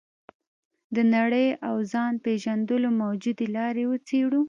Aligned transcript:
د 0.95 0.97
نړۍ 1.15 1.47
او 1.67 1.75
ځان 1.91 2.13
پېژندلو 2.25 2.89
موجودې 3.01 3.47
لارې 3.55 3.83
وڅېړو. 3.87 4.39